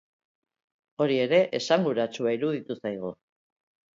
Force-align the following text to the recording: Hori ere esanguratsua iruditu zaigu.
Hori 1.05 1.17
ere 1.25 1.41
esanguratsua 1.59 2.33
iruditu 2.37 2.79
zaigu. 2.87 3.15